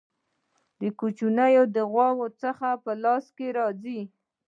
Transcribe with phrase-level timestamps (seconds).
[0.99, 1.27] کوچي
[1.75, 2.09] د غوا
[2.43, 3.25] څخه په لاس
[3.57, 4.01] راځي.